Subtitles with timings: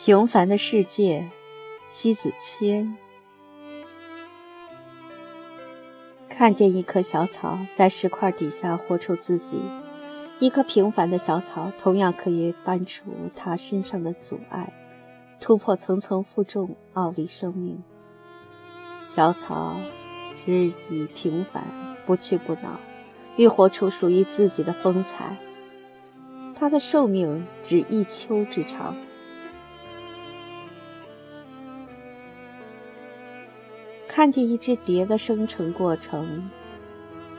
[0.00, 1.28] 平凡的世界，
[1.84, 2.96] 西子谦。
[6.28, 9.60] 看见一棵小草在石块底下活出自己，
[10.38, 14.72] 一棵平凡的小草同样可以搬除它身上的阻碍，
[15.40, 17.82] 突破层层负重，傲立生命。
[19.02, 19.80] 小草
[20.46, 21.66] 日益平凡，
[22.06, 22.78] 不屈不挠，
[23.36, 25.36] 欲活出属于自己的风采。
[26.54, 28.96] 它的寿命只一秋之长。
[34.08, 36.50] 看见一只蝶的生成过程，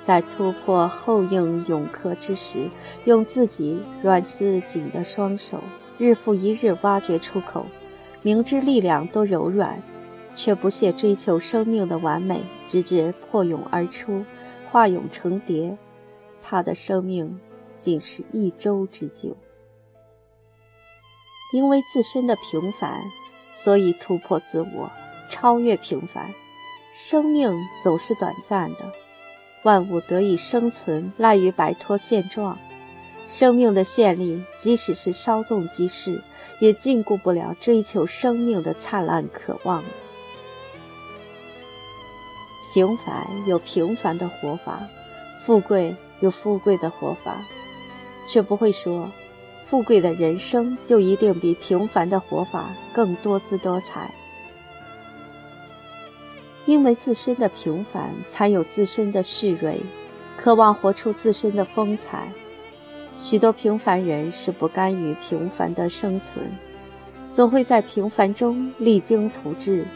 [0.00, 2.68] 在突破后应永壳之时，
[3.04, 5.60] 用自己软似锦的双手，
[5.96, 7.66] 日复一日挖掘出口。
[8.22, 9.82] 明知力量都柔软，
[10.34, 14.24] 却不懈追求生命的完美，直至破蛹而出，
[14.70, 15.76] 化蛹成蝶。
[16.42, 17.40] 他的生命
[17.76, 19.36] 仅是一周之久。
[21.52, 23.02] 因为自身的平凡，
[23.52, 24.90] 所以突破自我，
[25.30, 26.30] 超越平凡。
[27.00, 28.92] 生命总是短暂的，
[29.62, 32.58] 万物得以生存，赖于摆脱现状。
[33.28, 36.20] 生命的绚丽，即使是稍纵即逝，
[36.58, 39.84] 也禁锢不了追求生命的灿烂渴望。
[42.74, 44.82] 平凡有平凡的活法，
[45.40, 47.40] 富贵有富贵的活法，
[48.26, 49.08] 却不会说，
[49.62, 54.12] 富贵的人生就一定比平凡的活法更多姿多彩。
[56.68, 59.80] 因为自身的平凡，才有自身的旭锐，
[60.36, 62.30] 渴望活出自身的风采。
[63.16, 66.44] 许多平凡人是不甘于平凡的生存，
[67.32, 69.86] 总会在平凡中励精图治，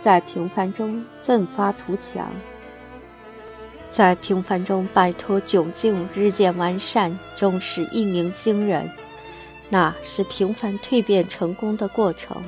[0.00, 2.28] 在平凡中奋发图强，
[3.92, 8.90] 在平凡中摆脱窘境，日渐完善，终是一鸣惊人。
[9.68, 12.42] 那是平凡蜕变成功的过程。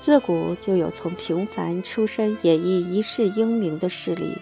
[0.00, 4.38] 自古就有从平凡出身演绎一世英名的势力，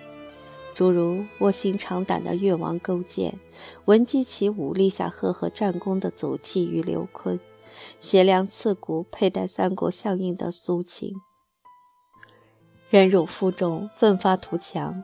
[0.74, 3.38] 诸如卧薪尝胆的越王勾践，
[3.86, 7.40] 闻鸡起舞立下赫赫战功的祖逖与刘琨，
[7.98, 11.14] 贤良刺骨佩戴三国相印的苏秦，
[12.90, 15.02] 忍辱负重奋发图强，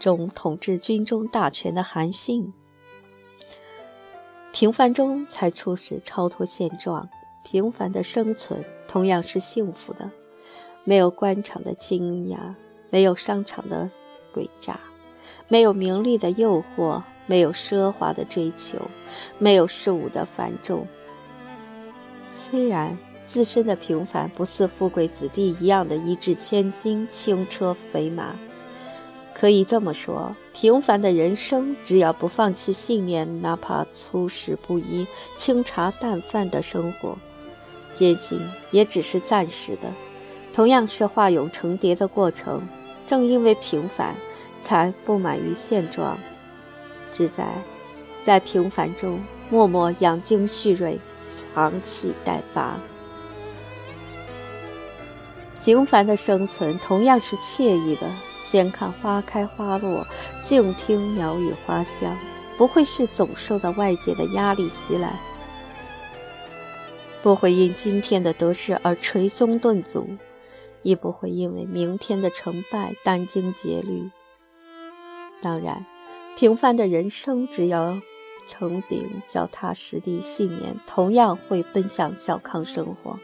[0.00, 2.52] 终统治军中大权的韩信。
[4.52, 7.08] 平凡中才初始超脱现状。
[7.42, 10.10] 平凡的生存同样是幸福的，
[10.84, 12.54] 没有官场的倾轧，
[12.90, 13.90] 没有商场的
[14.34, 14.80] 诡诈，
[15.48, 18.78] 没有名利的诱惑，没有奢华的追求，
[19.38, 20.86] 没有事物的繁重。
[22.24, 28.38] 虽然自身的平凡不似富贵子弟一样的一掷千金、轻车肥马，
[29.34, 37.16] 可以这么说：平凡的人生，只要不放弃信念，哪怕粗食不衣、清茶淡饭的生活。
[37.94, 39.92] 接近也只是暂时的，
[40.52, 42.66] 同样是化蛹成蝶的过程。
[43.06, 44.14] 正因为平凡，
[44.60, 46.18] 才不满于现状，
[47.10, 47.46] 只在
[48.22, 49.20] 在平凡中
[49.50, 52.78] 默默养精蓄锐，藏气待发。
[55.54, 60.06] 平凡的生存同样是惬意的，先看花开花落，
[60.42, 62.16] 静听鸟语花香，
[62.56, 65.12] 不会是总受到外界的压力袭来。
[67.22, 70.08] 不会因今天的得失而捶胸顿足，
[70.82, 74.10] 亦不会因为明天的成败殚精竭虑。
[75.40, 75.86] 当然，
[76.36, 78.00] 平凡的人生只要
[78.46, 83.18] 成顶脚踏实地信念，同样会奔向小康生活。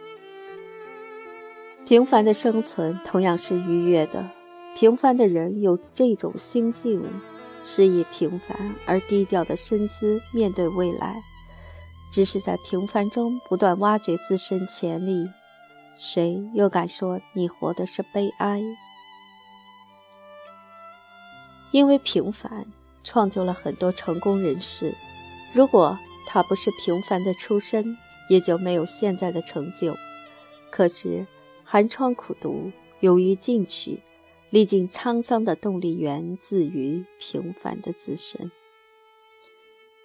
[1.85, 4.31] 平凡的生存同样是愉悦的。
[4.77, 7.03] 平凡的人有这种心境，
[7.63, 11.21] 是以平凡而低调的身姿面对未来。
[12.11, 15.29] 只是在平凡中不断挖掘自身潜力，
[15.97, 18.63] 谁又敢说你活的是悲哀？
[21.71, 22.67] 因为平凡
[23.05, 24.95] 创就了很多成功人士，
[25.53, 27.97] 如果他不是平凡的出身，
[28.31, 29.95] 也就没有现在的成就。
[30.71, 31.27] 可是
[31.65, 34.03] 寒窗苦读，勇于进取，
[34.49, 38.51] 历尽沧桑的动力源自于平凡的自身。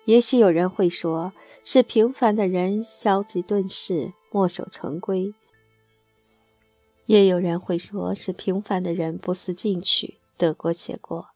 [0.05, 1.31] 也许有人会说，
[1.63, 5.33] 是平凡的人消极遁世、墨守成规；
[7.05, 11.27] 也有人会说是平凡的人不思进取、得过且过；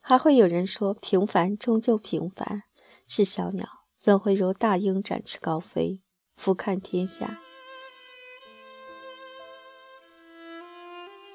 [0.00, 2.64] 还会有人说，平凡终究平凡，
[3.06, 3.66] 是小鸟
[4.00, 6.00] 怎会如大鹰展翅高飞，
[6.34, 7.38] 俯瞰天下？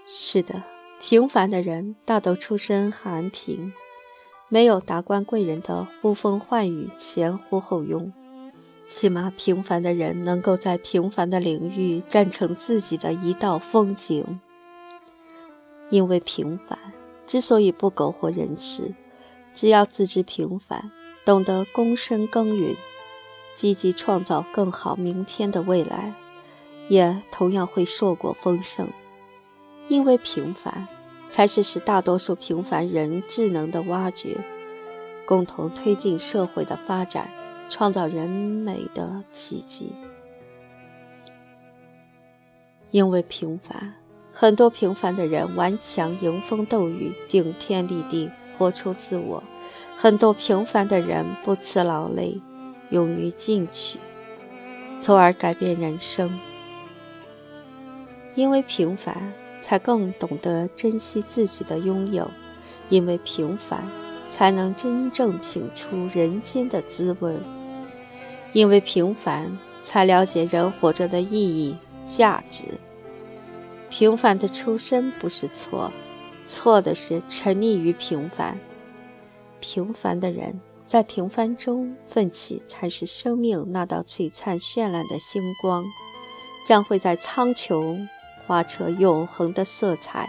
[0.05, 0.61] 是的，
[0.99, 3.73] 平凡的人大都出身寒贫。
[4.47, 8.13] 没有达官贵人的呼风唤雨、前呼后拥，
[8.87, 14.39] 起码平凡的人能够在平凡的领域站成自己的一道风景。
[15.89, 16.77] 因为平凡，
[17.25, 18.93] 之所以不苟活人世，
[19.53, 20.91] 只要自知平凡，
[21.25, 22.75] 懂得躬身耕耘，
[23.55, 26.13] 积极创造更好明天的未来，
[26.87, 28.87] 也同样会硕果丰盛。
[29.87, 30.87] 因为平凡，
[31.35, 34.37] 才是使大多数平凡人智能的挖掘，
[35.25, 37.29] 共同推进社会的发展，
[37.69, 39.91] 创造人美的奇迹。
[42.91, 43.95] 因为平凡。
[44.31, 49.43] 很多平凡的人顽强迎风斗雨，顶天立地，活出自我；
[49.97, 52.39] 很多平凡的人不辞劳累，
[52.91, 53.99] 勇于进取，
[55.01, 56.39] 从而改变人生。
[58.35, 59.33] 因为平凡，
[59.65, 62.25] 才更懂得珍惜自己的拥有；
[62.87, 63.83] 因为平凡，
[64.29, 67.33] 才能真正品出人间的滋味；
[68.53, 71.75] 因为平凡，才了解人活着的意义、
[72.05, 72.65] 价值。
[73.89, 75.91] 平凡的出身不是错，
[76.45, 78.59] 错的是沉溺于平凡。
[79.59, 85.83] 平凡的人在平凡中奋起，才是生命那道璀璨绚烂的星光，
[86.67, 88.07] 将会在苍穹
[88.45, 90.27] 画成永恒的色彩。